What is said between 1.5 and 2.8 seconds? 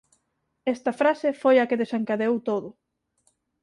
a que desencadeou todo.